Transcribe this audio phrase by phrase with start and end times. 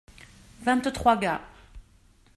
[0.63, 1.41] Vingt-trois gars.